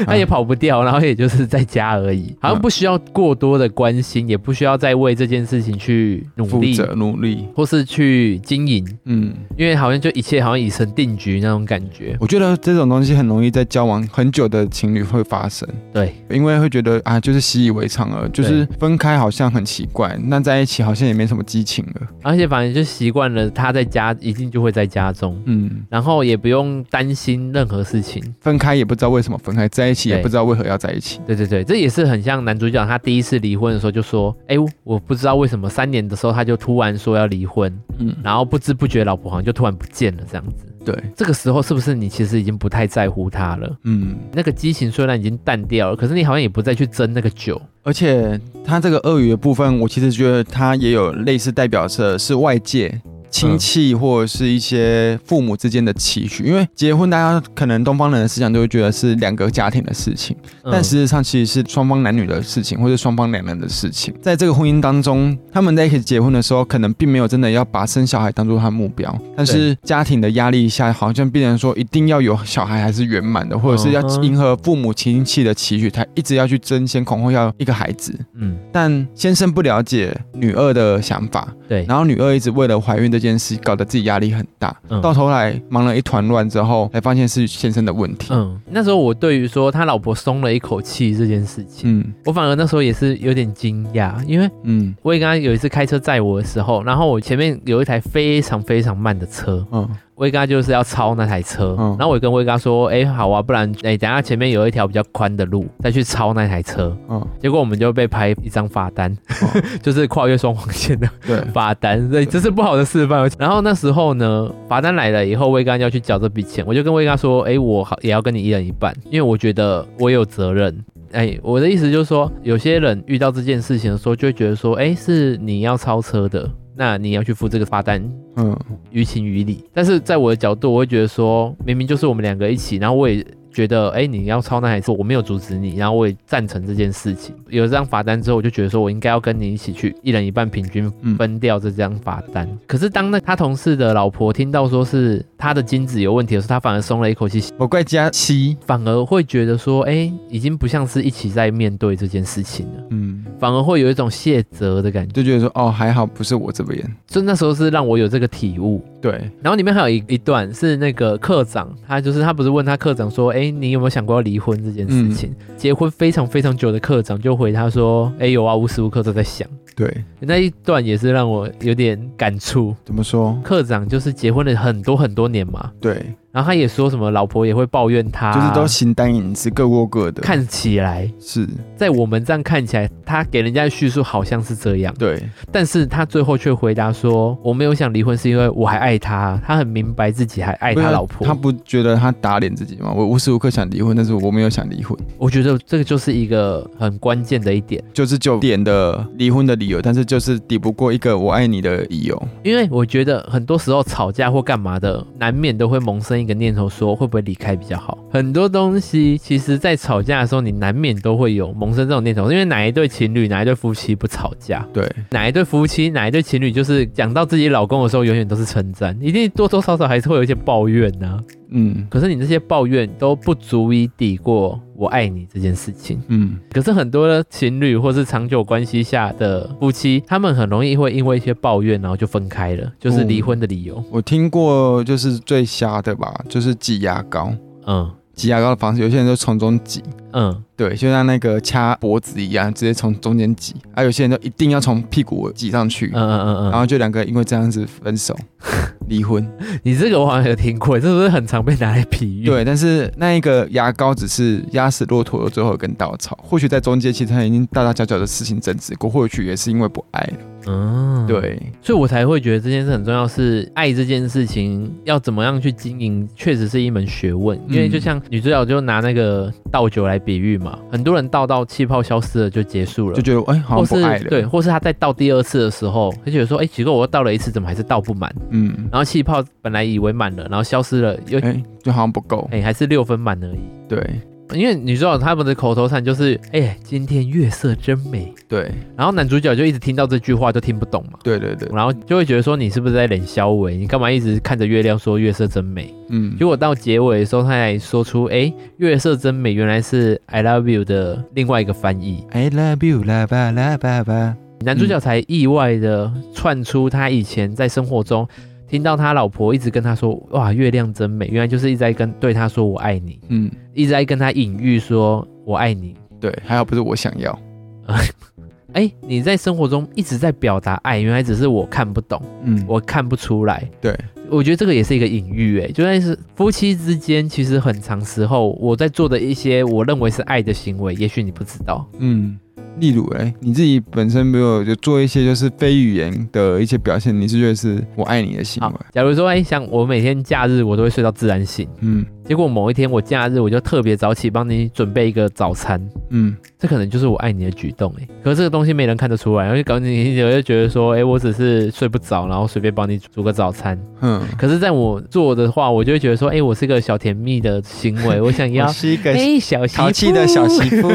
[0.04, 8.84] 他也跑不掉，然后也就是在家而已，好像不需要过多的关心，也不需要再为这件事情去努力、努力，或是去经营。
[9.04, 12.16] 嗯，因为好像就一切好像已成定局那种感觉。
[12.18, 15.66] 我觉得这种东西很容易在交往很久的情侣会发生。
[15.92, 22.08] 对，因为会觉得啊，就是习以为常了，就是分开好像很奇怪，那在一起好像也没什么激情了。
[22.22, 28.20] 而且反正就习惯了他在家一定就会在家中，嗯，然后也不用担心任何事情。
[28.40, 31.18] 分开也不知道为什么分开，在一起也不知道为何要在一起。
[31.26, 43.76] 对对对，这也是很像男主角，他第一次离婚的时候就说：“哎，我不知道为什么三年的时候他就突然说要离婚，嗯，然后不知不觉老婆好像就突然不见了这样子。”对，这个时候是不是你其实已经不太在乎他了？
[43.82, 47.60] 嗯，那个激情虽然已经淡掉了，可是你好像也不再去争那个酒。
[47.82, 53.00] 而且他这个鳄鱼的部分，我其实觉得他也有类似代表色，是外界。
[53.32, 64.12] 亲戚或者是一些父母之间的期许，因为结婚，大家可能东方人的思想都会觉得是两个家庭的事情，但实际上其实是双方男女的事情，或者双方两人的事情。
[64.20, 78.14] 在这个婚姻当中，他们在一起结婚的时候，可能并没有真的要把生小孩当做他的目标，但是家庭的压力下，好像变成说一定要有小孩还是圆满的，或者是要迎合父母亲戚的期许，他一直要去争先恐后要一个孩子。
[78.34, 83.21] 嗯，但先生不了解女二的想法，对，然后女二一直为了怀孕的。
[83.22, 88.34] 这件事搞得自己压力很大，嗯、到头来忙了一团乱之后，才发现是先生的问题。
[88.34, 99.88] 嗯，那时候我对于说他老婆松了一口气这件事情，嗯，我反而那时候也是有点惊讶，因为，嗯，我也刚刚有一次开车载我的时候，然后我前面有一台非常非常慢的车，嗯。
[100.22, 106.96] 威哥就是要超那台车，嗯、然后我跟威哥说：“哎、欸，好啊，不然哎、欸，等下前面有一条比较宽的路，再去超那台车。
[107.08, 111.08] 嗯”结果我们就被拍一张罚单，嗯、 就是跨越双黄线的
[111.52, 113.28] 罚单，对，这是不好的示范。
[113.36, 120.72] 然后那时候呢，罚单来了以后，威哥要去缴这笔钱，我就跟威哥说：“哎、欸，我好也要跟你一人一半，因为我觉得我有责任。
[121.10, 128.02] 哎、欸，我的意思就是说，有些人遇到这件事情的时候，就会觉得说：哎、欸，是你要超车的。”那你要去付这个罚单，
[128.36, 128.58] 嗯，
[128.90, 129.64] 于情于理。
[129.72, 133.24] 但是在我的角度，我会觉得说，明明就是我们两个一起，然后我也。
[133.52, 137.34] 觉得哎，你要抄那台车，我没有阻止你，然后我也赞成这件事情。
[137.48, 142.46] 有这张罚单之后，我就觉得说我应该要跟你一起去，一人一半，平均分掉这张罚单。
[142.48, 147.42] 嗯、可是当那他同事的老婆听到说是他的精子有问题的时候，他反而松了一口气。
[147.58, 152.84] 我怪佳期，反而会觉得说，哎，已经不像是一起在面对这件事情了。
[152.90, 156.82] 嗯，反而会有一种谢责的感觉，就觉得说，哦，还好不是我这边。
[157.06, 158.82] 就那时候是让我有这个体悟。
[159.00, 159.12] 对，
[159.42, 165.30] 然后里面还有一一段是那个课长，他就是他不是问他课长说，哎，你有没有想过要离婚这件事情？
[165.48, 169.48] 嗯、结婚非常非常久的课长就回他说，哎，有啊，无时无刻都在想。
[169.74, 172.76] 对，那一段也是让我有点感触。
[172.84, 173.38] 怎么说？
[173.42, 175.72] 课长就是结婚了很多很多年嘛。
[175.80, 176.04] 对。
[176.32, 180.22] 然后他也说什么，老婆也会抱怨他，就是都形单影只，各过各的。
[180.22, 184.94] 看起来是在我们这样看起来，他给人家的叙述好像是这样。
[184.98, 189.38] 对，但是他最后却回答说：“我没有想离婚，是因为我还爱他。
[189.46, 191.26] 他很明白自己还爱他老婆。
[191.26, 192.90] 他不觉得他打脸自己吗？
[192.96, 194.98] 我无时无刻想离婚，但是我没有想离婚。
[195.18, 202.20] 我觉得这个就是一个很关键的一点，就是九点的离婚的理由，但是就是抵不过一个我爱你的理由。
[202.42, 206.92] 因为我觉得很多时候吵架或干嘛的，难免都会萌生一个念头说。
[207.02, 207.98] 会不会离开比较好？
[208.12, 212.30] 很多东西其实，在吵架的时候，你难免都会有萌生这种念头。
[212.30, 214.64] 因为哪一对情侣，哪一对夫妻不吵架？
[214.72, 221.18] 对，哪一对夫妻，哪一对情侣，就是讲到自己老公的时候，永远都是称赞，一定多多少少还是会有一些抱怨呢、啊。
[221.52, 226.02] 嗯，可是你这些抱怨都不足以抵过我爱你这件事情。
[226.08, 233.82] 嗯，可是很多的情侣或是长久关系下的夫妻，他们很容易会因为一些抱怨，然后就分开了，就是离婚的理由。
[233.90, 237.32] 我听过，就是最瞎的吧，就是挤牙膏。
[237.66, 239.82] 嗯，挤牙膏的方式，有些人就从中挤。
[240.12, 243.54] 嗯，对，就像那个掐脖子一样，直接从中间挤。
[243.74, 245.90] 而、啊、有些人就一定要从屁股挤上去。
[245.94, 246.50] 嗯嗯嗯嗯。
[246.50, 248.16] 然后就两个因为这样子分手、
[248.88, 249.26] 离婚。
[249.62, 252.24] 你这个我好像有听过，这是不是很常被拿来比喻？
[252.26, 256.18] 对，但是那一个牙膏只是压死骆驼的最后一根稻草。
[256.22, 260.18] 或许在中间，其实他已经大大小小的事情争执过，或许也是因为不爱了。
[260.44, 267.40] 嗯，对，所以我才会觉得这件事很重要，是爱这件事情要怎么样去经营，确实是一门学问。
[267.48, 274.10] 因为就像女主角就拿那个倒酒来比喻嘛，很多人倒到气泡消失了就结束了，就觉得哎、欸，好像不爱了。
[274.10, 278.14] 对，或是他在倒第二次的时候，他觉得说，哎、欸，奇怪，我又倒了一次，怎么还是倒不满？
[278.30, 283.40] 嗯，然后气泡本来以为满了，然后消失了，又哎、欸，就好像不够，哎、欸，还是六分满而已。
[283.68, 284.00] 对。
[284.34, 288.50] 因为你知道他们的口头禅就是“哎、欸，今天月色真美”，对。
[288.76, 290.98] 然后男主角就一直听到这句话，就听不懂嘛。
[291.02, 291.48] 对对对。
[291.52, 293.50] 然后就会觉得说，你是不是在冷笑话？
[293.50, 295.72] 你干嘛一直看着月亮说月色真美？
[295.90, 296.16] 嗯。
[296.18, 302.04] 结果到结尾的时候，他还说出“哎、欸，月色真美”，原来是 “I love you” 的另外一个翻译。
[302.10, 304.16] I love you，啦吧啦吧吧。
[304.40, 308.08] 男主角才意外的串出他以前在生活中。
[308.52, 315.74] 听到他老婆一直跟他说：“哇，月亮真美。”原来就是一直在跟对他说“我爱你”，嗯，一直在跟他隐喻说“我爱你”。
[315.98, 317.18] 对，还好不是我想要。
[318.52, 323.50] 哎、欸，你在生活中一直在表达爱，原来只是我看不懂，嗯，我看不出来。
[323.58, 323.74] 对，
[324.10, 332.18] 我觉得这个也是一个隐喻，哎，就算是夫妻之间，其实很长时候我在做的一些我认为是爱的行为，也许你不知道，嗯。
[332.58, 338.54] 例如，哎，你自己本身没有就做一些就是非语言的一些表现，你是觉得是我爱你的行为？
[338.72, 341.84] 假如说，哎，像我每天假日我都会睡到自然醒，嗯。
[342.04, 347.86] 结果某一天我假日我就特别早起帮你准备一个早餐，嗯，这可能就是我爱你的举动哎。
[348.02, 354.02] 可是这个东西没人看得出来，然后就搞你，我就觉得说，哎，我只是睡不着，然后随便帮你煮个早餐，嗯。
[354.18, 360.68] 可是在我做的话，我就会觉得说，哎，我是个小甜蜜的行为，我想要，是一个 哎小淘气的小媳妇。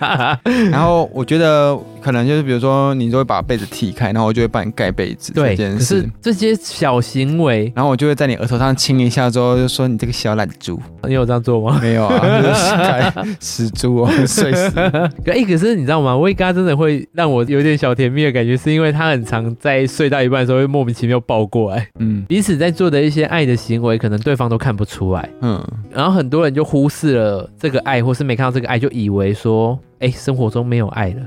[0.72, 6.08] 然后我觉得可能就是比如说你就会把被子踢开，然后我就会帮你盖被子，对，这件事。
[6.22, 10.38] 这些小行为，然后我就会在你额头上亲一下，之后就说你这个小。
[10.38, 11.80] 懒猪，你有这样做吗？
[11.82, 14.70] 没有啊，死猪哦， 睡死。
[14.70, 16.16] 可哎，可是你知道吗？
[16.16, 21.88] 威嘎真的会让我有点小甜蜜的感觉，是因为他很常在睡到一半的时候会莫名其妙抱过来。
[21.98, 25.28] 嗯，彼此在做的一些爱的行为，可能对方都看不出来。
[25.40, 31.22] 嗯，然后很多人就忽视了这个爱，或是没看到这个爱，就以为说，哎，生活中没有爱了。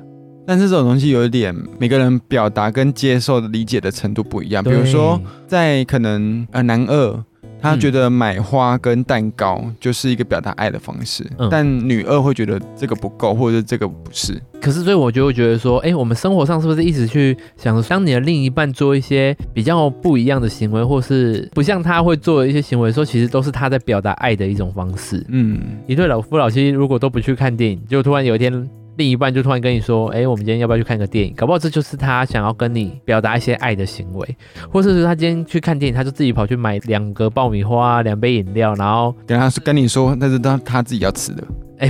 [0.46, 4.64] 但是这种东西有一点，每个人表达跟接受的理解的程度不一样。
[4.64, 7.24] 比如说，在可能呃男二。
[7.64, 14.34] 他觉得买花跟蛋糕就是一个表达爱的方式，嗯、但女二会觉得这个不够，或者这个不是。
[14.60, 25.24] 可是，所以我就会觉得说，哎、欸，我们生活上是不是一直去想着，当你的另一半做一些比较不一样的行为，或是不像他会做的一些行为的时候，其实都是他在表达爱的一种方式。
[25.30, 28.68] 嗯，一对老夫老妻如果都不去看电影，就突然有一天。
[29.02, 31.34] 另一半就突然跟你说：“哎，我们今天要不要去看个电影？
[31.36, 34.38] 搞不好这就是他想要跟你表达一些爱的行为，
[34.72, 41.44] 或者是他今天去看电影，他就自己跑去买两个爆米花、两杯饮料，然后等他跟你说那是他他自己要吃的。
[41.80, 41.90] 哎，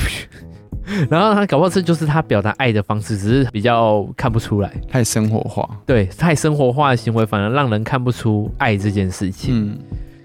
[1.12, 5.70] 然后他搞不好这就是他表达爱的方式，只是比较看不出来，太生活化。
[5.86, 9.54] 对，太生活化的行为反而让人看不出爱这件事情。
[9.54, 9.78] 嗯，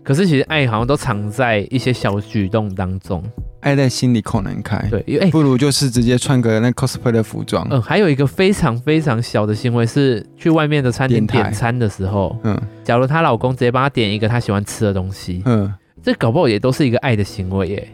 [0.06, 3.22] 可是其实爱好像都藏在一些小举动当中。”
[3.60, 7.66] 爱在心里口难开，对，哎，不如就是直接穿个那 cosplay 的服装。
[7.68, 17.88] 嗯，还有一个非常非常小的行为是去外面的餐厅点餐的时候，嗯，假如她老公直接帮她点一个她喜欢吃的东西，嗯，这搞不好也都是一个爱的行为耶。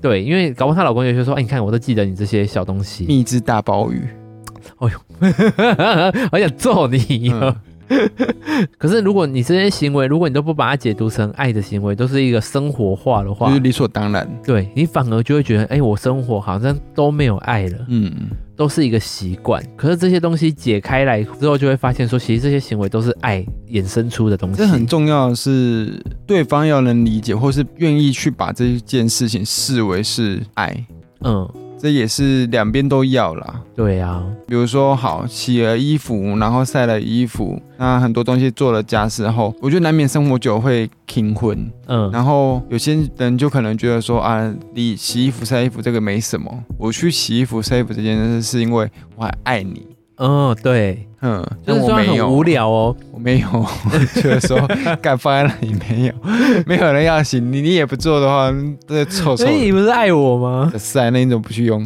[0.00, 4.00] 对，因为搞不好她老公也就说，哎，你看我都记得你这些小东西，蜜汁大鲍鱼，
[4.80, 4.98] 哎呦，
[6.32, 7.54] 好想揍你哦。
[8.78, 14.28] 可是，如果你这些行为，如果你都不把它解读成爱的行为，都是一个生活化的话，就是理所当然。
[14.44, 18.12] 对，你反而就会觉得，哎、欸，我生活好像都没有爱了，嗯，
[18.56, 19.62] 都是一个习惯。
[19.76, 24.56] 可是这些东西解开来之后，就会发现说，其实这些行为都是爱衍生出的东西。
[24.56, 30.86] 这很重要的是，对方要能理解，或是愿意去把这件事情视为是爱，
[31.20, 31.48] 嗯。
[31.84, 33.60] 这也是两边都要啦。
[33.76, 41.70] 对呀、啊，比如说好洗了衣服，然后晒了衣服，那很多东西做了家事后，我觉得难免生活久会停婚。
[41.86, 49.86] 嗯，然后有些人就可能觉得说啊，你洗衣服晒衣服这个没什么，我去洗衣服晒衣服这件事是因为我还爱你。
[50.16, 53.48] 嗯，对，嗯，就是说很无聊哦，我没有，
[54.14, 54.56] 就是说
[55.02, 56.14] 干放在那里没有，
[56.66, 58.52] 没有人要洗，你你也不做的话，
[58.86, 59.44] 这臭臭。
[59.44, 60.72] 所以你不是爱我吗？
[60.78, 61.84] 是啊，那你怎么不去用？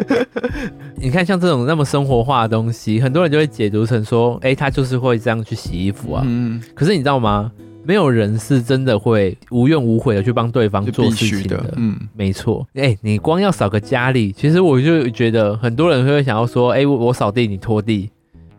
[1.00, 6.22] 你看像这种那么生活化的东西，很多人就会解读成说，哎，他就是会这样去洗衣服啊。
[6.26, 7.50] 嗯，可是你知道吗？
[7.84, 11.56] 没有人是真的会无怨无悔的去帮对方做事情的。
[11.56, 12.66] 的嗯，没错。
[12.74, 18.10] 哎、欸，你光要扫个家里，其实我就觉得很多人会想要说，哎、欸，我扫地，你拖地。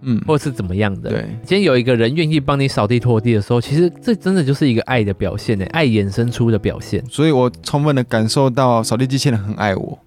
[0.02, 1.10] 嗯，或是怎么样的？
[1.10, 7.04] 对，今天有一个人愿意帮你扫地拖地的时候，其实这真的就是一个爱的表现呢，爱衍生出的表现。
[7.10, 10.00] 所以我充分的感受到扫地机器人很爱我。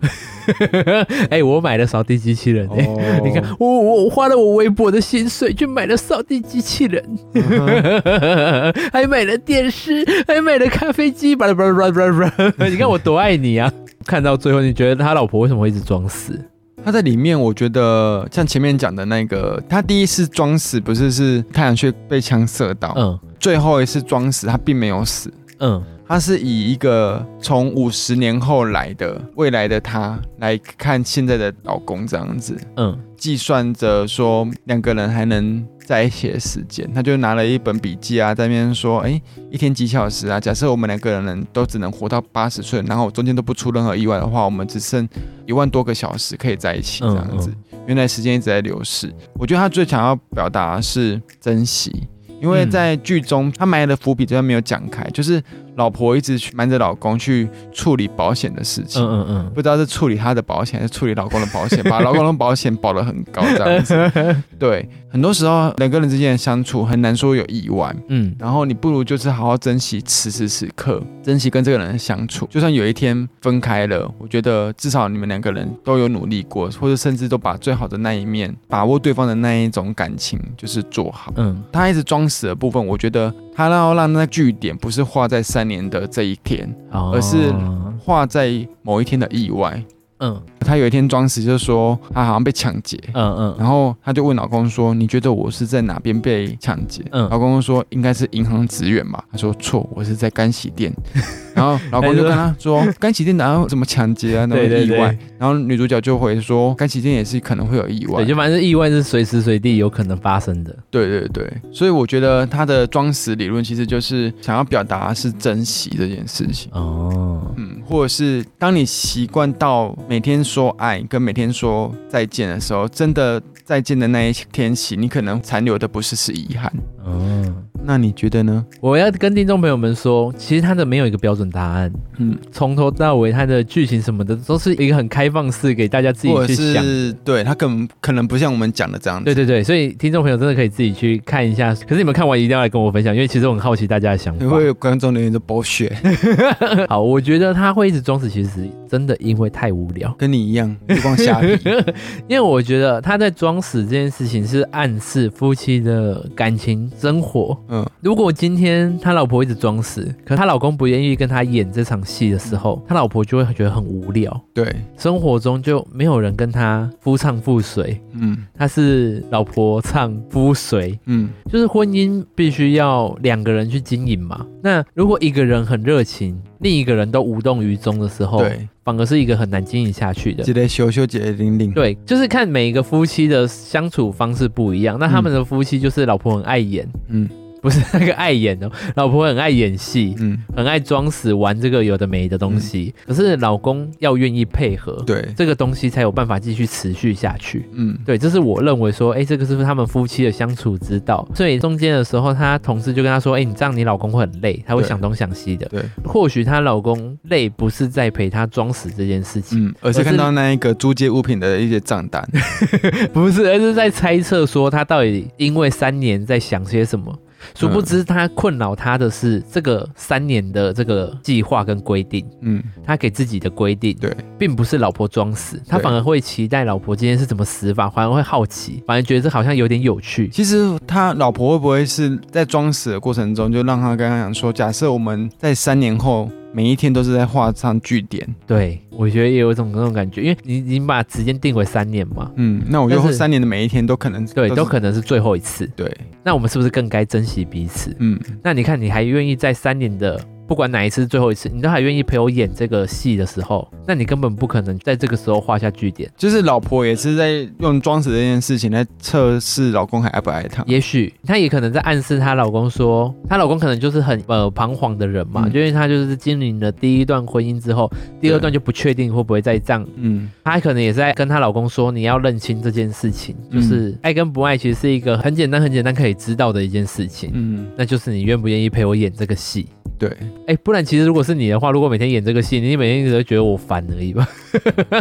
[1.30, 13.72] 哎、欸，我买了扫地机器人，哎、哦， 你看我我我花了我微薄的薪水去买了扫地机器人，嗯、 还买了电视，还买了咖啡机，巴拉巴拉巴拉巴拉，你看我多爱你啊！
[14.04, 16.36] 看到最后，你觉得他老婆为什么会一直装死？
[16.84, 35.66] 他在里面，我觉得像前面讲的那个，他第一次装死不是是太阳穴被枪射到，嗯，最后一次装死他并没有死，嗯，他是以一个从五十年后来的未来的他来看现在的老公这样子，嗯，计算着说两个人还能。
[35.84, 40.38] 在一起的时间，他就拿了一本笔记啊，在那边说，哎、欸，一天几小时啊？
[40.38, 45.06] 假设我们两个人都只能活到八十岁，然后中间都不出任何意外的话，我们只剩
[45.44, 47.50] 一万多个小时可以在一起，这样子。
[47.50, 49.12] 嗯嗯、原来时间一直在流逝。
[49.34, 52.06] 我觉得他最想要表达的是珍惜，
[52.40, 55.42] 因为在剧中他埋的伏笔都没有讲开，就是。
[55.76, 64.10] 老婆一直去瞒着老公去处理保险的事情，嗯嗯嗯，不知道是处理她的保险还是处理老公的保险，把 老公的保险保得很高这样子。
[64.58, 72.46] 对，很多时候两个人之间的相处很难说有意外，嗯，然后你不如就是好好珍惜此时此刻，珍惜跟这个人的相处。
[72.50, 81.32] 就算有一天分开了，我觉得至少你们两个人都有努力过，或者甚至都把最好的那一面，把握对方的那一种感情，就是做好。
[81.36, 83.32] 嗯，他一直装死的部分，我觉得。
[83.54, 87.52] 他要让那句点不是画在三年的这一天，而是
[87.98, 89.82] 画在某一天的意外。
[90.24, 92.96] 嗯，她有一天装死，就是说她好像被抢劫。
[93.12, 100.92] 嗯嗯，然后她就问老公说：“你觉得我是在哪边被抢劫？”嗯，老公说：“应该是银行职员吧。”他说：“错，我是在干洗店。
[101.54, 104.44] ”然后老公就跟他说：“干洗店哪有怎么抢劫啊？
[104.46, 110.74] 那么意外？”然后女主角就回说：“干洗店也是可能会有意外。”对，就反正意外是随时随地有可能发生的。
[110.88, 116.70] 对对对，所以我觉得他的装死理论其实就是想要表达是珍惜这件事情。
[116.72, 119.92] 哦，嗯，或者是当你习惯到。
[120.12, 126.70] 每天说爱跟每天说再见的时候，真的再见的那一天起，你可能残留的不是是遗憾。
[127.06, 127.54] 嗯。
[127.84, 128.64] 那你觉得呢？
[128.80, 131.92] 我要跟听众朋友们说，其实它的没有一个标准答案。
[132.18, 136.80] 嗯，从头到尾，它的剧情什么的都是一个很开放式，给大家自己去想。
[136.80, 139.24] 是对，它可能可能不像我们讲的这样子。
[139.24, 141.74] 对对对，所以听众朋友真的可以自己去看一下。
[141.74, 144.46] 可是你们看完一定要来跟我分享，因为其实我很好奇大家的想法。
[144.46, 145.92] 会有观众留言的剥削。
[146.88, 148.50] 好，我觉得他会一直装死，其实
[148.88, 151.48] 真的因为太无聊，跟你一样，不光瞎逼。
[152.28, 157.56] 因为我觉得他在装死这件事情是暗示夫妻的感情生活。
[157.68, 164.40] 嗯，如果今天他老婆一直装死，可他老公不愿意跟他演这场戏的时候，他老婆就会觉得很无聊。
[164.54, 168.00] 对，生活中就没有人跟他夫唱妇随。
[168.12, 170.98] 嗯，他是老婆唱夫随。
[171.06, 174.46] 嗯，就是婚姻必须要两个人去经营嘛。
[174.62, 180.42] 那如果一个人很热情，另一个人都无动于衷的时候，对，反而是一个很难经营下去的。
[180.44, 181.72] 记得羞羞，姐得玲玲。
[181.72, 184.96] 对，就是看每一个夫妻的相处方式不一样。
[184.98, 186.88] 那他们的夫妻就是老婆很爱演。
[187.08, 187.28] 嗯。
[187.62, 192.92] 不是那个爱演的，老婆很爱演戏，嗯，很爱装死玩这个有的没的东西。
[192.98, 197.68] 嗯、可是老公要愿意配合，对，这个东西才有办法继续持续下去。
[197.72, 201.24] 嗯，对，这是我认为说，哎、欸，这个是不是他们夫妻的相处之道？
[201.36, 205.64] 所以中间的时候，他同事就跟他说，哎、欸，你这样你老公会很累，他会想东想西的。
[205.68, 212.28] 对，或许她老公累不是在陪她装死这件事情，嗯，而是看到那一个租借物品的一些账单，
[213.14, 217.16] 不是，而是在猜测说他到底因为三年在想些什么。
[217.54, 230.28] 殊不知，他困扰他的是这个三年的这个计划跟规定，嗯，他给自己的规定，对，并不是老婆装死，他反而会期待老婆今天是怎么死法，反而会好奇，反而觉得这好像有点有趣。
[230.28, 236.30] 其实他老婆会不会是在装死的过程中，就让他刚刚讲说，假设我们在三年后。
[236.52, 245.90] 每一天都是在画上句点，对，我觉得也有一种那种感觉，因为你你把时间定为三年嘛，嗯，那我觉得三年的每一天都可能对，都可能是最后一次，对，
[246.22, 247.96] 那我们是不是更该珍惜彼此？
[247.98, 256.10] 嗯，那你看你还愿意在三年的不管哪一次是最后一次，你都还愿意陪我演这个戏的时候，那你根本不可能在这个时候画下句点。
[256.16, 260.62] 就是老婆也是在用装死这件事情来测试老公还爱不爱她。
[260.66, 269.86] 也许她也可能在暗示她老公说，她老公可能就是很呃彷徨的人嘛，嗯、就因为她就是经历了第一段婚姻之后，第二段就不确定会不会再这样。
[269.96, 277.30] 嗯，她可能也是在跟她老公说，你要认清这件事情，就是爱跟不爱其实是一个很简单很简单可以知道的一件事情。
[277.32, 279.66] 嗯，那就是你愿不愿意陪我演这个戏。
[279.98, 280.10] 对，
[280.44, 284.28] 哎，不然其实如果是你的话，如果每天演这个戏，你每天一直都觉得我烦而已吧？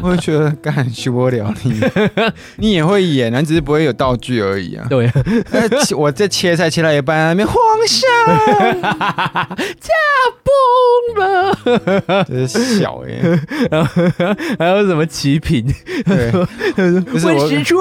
[0.04, 1.82] 我会觉得干受不了你，
[2.58, 4.86] 你也会演，你只是不会有道具而已啊。
[4.88, 5.10] 对，
[5.98, 7.56] 我在切菜切到一半，那边皇
[7.88, 8.80] 上
[9.80, 9.90] 驾
[11.16, 13.20] 崩了， 这是小耶。
[13.72, 14.04] 然后
[14.60, 15.66] 还有什么齐平？
[16.06, 16.32] 对，
[17.02, 17.78] 不是我失处，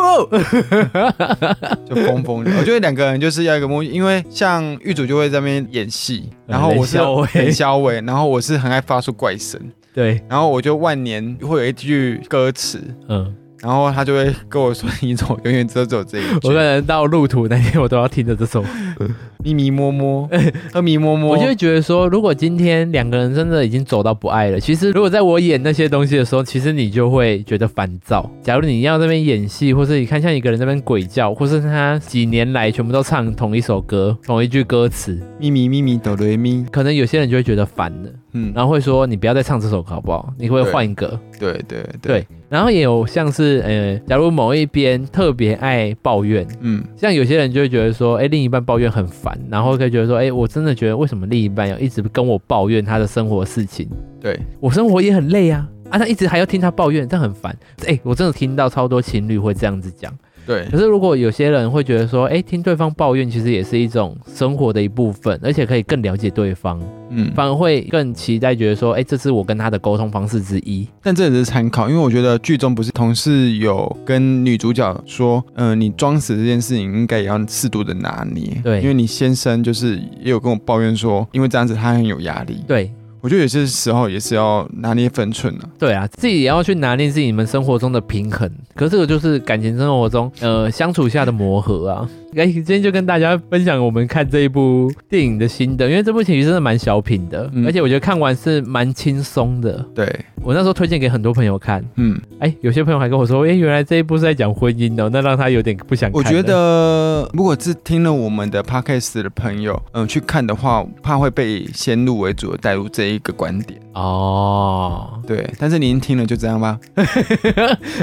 [1.86, 2.50] 就疯疯的。
[2.58, 6.98] 我觉得两个人就是要一个默契，因为像玉主就会在那边演戏，然后我是。
[7.44, 9.60] 很小伟，然后我是很爱发出怪声，
[9.92, 13.34] 对，然后我就万年会有一句歌词，嗯。
[13.62, 18.64] 然后他就会跟我说：“你走，永远只有这一句。”我可能到路途那天，我都要听着这首
[19.44, 20.28] 咪咪摸摸，
[20.74, 21.30] 咪咪摸摸。
[21.30, 28.30] 我就会觉得说，如果今天两个人真的已经走到不爱了，其实如果在我演那些东西的时候，其实你就会觉得烦躁。
[28.42, 38.10] 假如你要在那边演戏，或是你看像一个人在那边鬼叫，或是他几年来全部都唱同一首歌，同一句歌词，咪咪咪咪哆来咪，可能有些人就会觉得烦了。
[38.32, 40.32] 嗯，然后会说你不要再唱这首歌好不好？
[40.38, 41.18] 你会换一个。
[41.38, 42.26] 对对对，对，对。
[42.48, 53.88] 然后也有像是呃，假如某一边特别爱抱怨，嗯，像有些人就会觉得说，哎，另一半抱怨很烦，然后可以觉得说，哎，我真的觉得为什么另一半要一直跟我抱怨他的生活事情？
[54.20, 57.56] 对，我生活也很累啊，啊，他一直还要听他抱怨，这很烦。
[57.86, 60.12] 哎，我真的听到超多情侣会这样子讲。
[60.46, 66.80] 对，可是如果有些人会觉得说，哎，听对方抱怨其实也是一种生活的一部分，而且可以更了解对方，
[67.10, 70.86] 嗯，反而会更期待，觉得说，哎，这是我跟他的沟通方式之一。
[71.02, 82.90] 但这只是参考，因为我觉得剧中不是同事有跟女主角说，嗯、呃，你装死这件事情应该也要适度的拿捏，对，因为你先生就是也有跟我抱怨说，因为这样子他很有压力，对。
[83.20, 85.68] 我觉得有些时候也是要拿捏分寸的。
[85.78, 88.50] 对啊，自己也要去拿捏自己你们生活中的平衡。
[88.74, 92.08] 可是这个就是感情生活中，呃，相处下的磨合啊。
[92.36, 99.84] 哎，今天就跟大家分享我们看这一部电影的心得，因为这部其实真的蛮小品的，嗯、而且我觉得看完是蛮轻松的。
[99.94, 100.06] 对，
[100.40, 106.16] 我那时候推荐给很多朋友看，嗯，哎，有些朋友还跟我说，哎，原来这一部是在讲婚姻的，那让他有点不想看。
[106.16, 113.80] 我觉得如果是听了我们的 podcast 的朋友，嗯，去看的话，怕会被先入为主的带入这一个观点。
[113.92, 116.78] 哦，对，但是您听了就这样吧。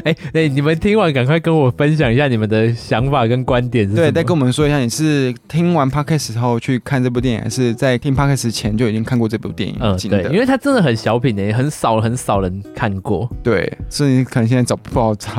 [0.03, 3.89] 哎 哎，你们听完赶快跟我分享一下你们的想法跟观点。
[3.95, 4.11] 对。
[4.17, 9.75] 再跟我们说一下，你是听完 podcast 后去看这部电影，还是在听 podcast 前就已经看过这部电影？
[9.79, 13.29] 嗯，对，因为它真的很小品诶，很少很少人看过。
[13.43, 15.31] 对，所以你可能现在找不好找。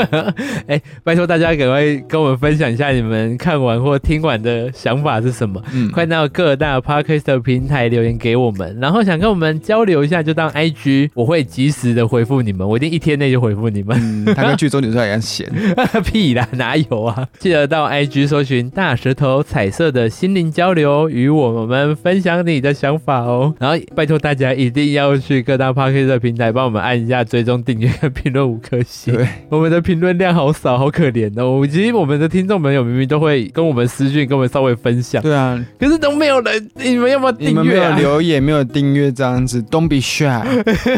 [0.68, 5.62] 哎，拜托大家赶快跟我们分享一下你们看完或听完的想法是什么？
[5.72, 13.98] 嗯，快到各大 podcast 的平台留言给我们，然后想跟我们交流一下，就当 IG，我会及时的回复你们，我一定一天内就回复你们。
[13.98, 15.50] 嗯，他跟剧中女主角一样闲。
[16.04, 17.26] 屁啦，哪有啊？
[17.38, 18.01] 记得到 IG。
[18.02, 23.54] IG 搜寻大舌头彩色的心灵交流，与我们分享你的想法哦。
[23.58, 29.14] 然后拜托大家一定要去各大 Podcast 的平台帮我们按一下追踪、订阅评论五颗星。
[29.14, 31.66] 对，我们的评论量好少，好可怜哦。
[31.66, 35.22] 其实我们的听众朋友明明都会跟我们私讯，跟我们稍微分享。
[35.22, 37.62] 对啊，可是都没有人，你们要不要订阅啊？
[37.62, 40.42] 你们没有留言，没有订阅这样子，Don't be shy，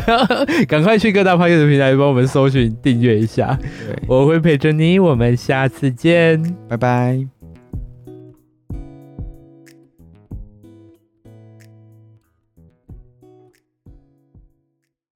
[0.66, 3.58] 赶快去各大 Podcast 的平台帮我们搜寻订阅一下。
[3.86, 7.43] 对，我会陪着你，我们下次见，拜拜拜。